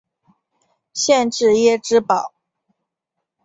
[0.95, 2.33] 县治耶芝堡。